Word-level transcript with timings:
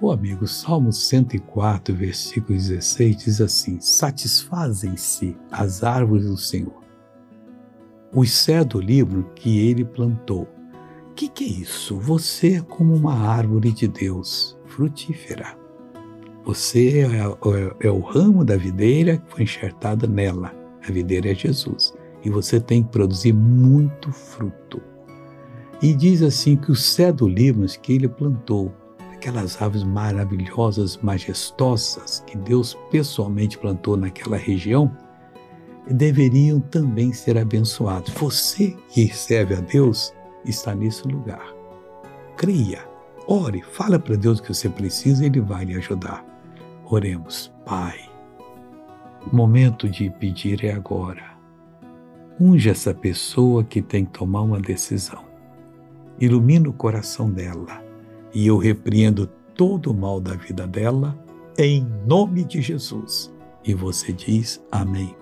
Ô 0.00 0.06
oh, 0.06 0.10
amigo, 0.12 0.46
Salmo 0.46 0.92
104, 0.92 1.92
versículo 1.92 2.56
16 2.56 3.16
diz 3.16 3.40
assim: 3.40 3.80
Satisfazem-se 3.80 5.36
as 5.50 5.82
árvores 5.82 6.26
do 6.26 6.36
Senhor, 6.36 6.84
os 8.14 8.30
cedro 8.30 8.78
livro 8.78 9.28
que 9.34 9.58
ele 9.58 9.84
plantou. 9.84 10.46
O 11.10 11.14
que, 11.14 11.28
que 11.28 11.42
é 11.42 11.48
isso? 11.48 11.98
Você 11.98 12.58
é 12.58 12.60
como 12.60 12.94
uma 12.94 13.12
árvore 13.12 13.72
de 13.72 13.88
Deus, 13.88 14.56
frutífera. 14.66 15.58
Você 16.44 17.00
é, 17.00 17.16
é, 17.16 17.88
é 17.88 17.90
o 17.90 17.98
ramo 17.98 18.44
da 18.44 18.56
videira 18.56 19.16
que 19.16 19.32
foi 19.32 19.42
enxertada 19.42 20.06
nela. 20.06 20.54
A 20.88 20.92
videira 20.92 21.32
é 21.32 21.34
Jesus. 21.34 21.92
E 22.24 22.30
você 22.30 22.60
tem 22.60 22.84
que 22.84 22.90
produzir 22.90 23.32
muito 23.32 24.12
fruto. 24.12 24.80
E 25.82 25.92
diz 25.92 26.22
assim 26.22 26.56
que 26.56 26.70
os 26.70 26.84
cedro 26.84 27.26
livros 27.26 27.76
que 27.76 27.92
ele 27.92 28.08
plantou 28.08 28.72
aquelas 29.18 29.60
aves 29.60 29.82
maravilhosas, 29.82 30.96
majestosas 30.98 32.22
que 32.24 32.38
Deus 32.38 32.78
pessoalmente 32.88 33.58
plantou 33.58 33.96
naquela 33.96 34.36
região, 34.36 34.96
deveriam 35.90 36.60
também 36.60 37.12
ser 37.12 37.36
abençoados. 37.36 38.14
Você 38.14 38.76
que 38.88 39.08
serve 39.08 39.56
a 39.56 39.60
Deus 39.60 40.14
está 40.44 40.72
nesse 40.72 41.06
lugar. 41.08 41.52
Creia, 42.36 42.84
ore, 43.26 43.60
fala 43.60 43.98
para 43.98 44.14
Deus 44.14 44.38
o 44.38 44.42
que 44.42 44.54
você 44.54 44.68
precisa 44.68 45.24
e 45.24 45.26
Ele 45.26 45.40
vai 45.40 45.64
lhe 45.64 45.76
ajudar. 45.76 46.24
Oremos, 46.84 47.52
Pai. 47.66 47.98
O 49.30 49.34
momento 49.34 49.88
de 49.88 50.08
pedir 50.10 50.64
é 50.64 50.72
agora. 50.72 51.36
Unge 52.40 52.70
essa 52.70 52.94
pessoa 52.94 53.64
que 53.64 53.82
tem 53.82 54.04
que 54.04 54.12
tomar 54.12 54.42
uma 54.42 54.60
decisão. 54.60 55.24
Ilumina 56.20 56.68
o 56.68 56.72
coração 56.72 57.28
dela 57.28 57.87
e 58.34 58.46
eu 58.46 58.58
repreendo 58.58 59.26
todo 59.54 59.90
o 59.90 59.94
mal 59.94 60.20
da 60.20 60.34
vida 60.34 60.66
dela, 60.66 61.18
em 61.56 61.86
nome 62.06 62.44
de 62.44 62.62
Jesus. 62.62 63.32
E 63.64 63.74
você 63.74 64.12
diz 64.12 64.64
amém. 64.70 65.14